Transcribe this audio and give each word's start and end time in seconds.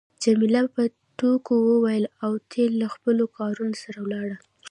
جميله 0.23 0.61
په 0.75 0.83
ټوکو 1.17 1.53
وویل 1.69 2.05
اوتیلو 2.27 2.77
له 2.81 2.87
خپلو 2.95 3.23
کارونو 3.37 3.75
سره 3.83 3.97
ولاړ. 4.01 4.29